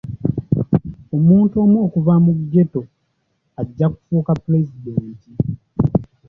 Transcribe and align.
Omuntu 1.15 1.55
omu 1.63 1.77
okuva 1.85 2.13
mu 2.25 2.33
ghetto 2.51 2.81
ajja 3.59 3.85
kufuuka 3.93 4.33
pulezidenti. 4.43 5.29